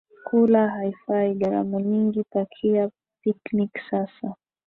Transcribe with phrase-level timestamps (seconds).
[0.23, 2.89] Kula haifai gharama nyingi Pakia
[3.23, 4.35] picnic sasa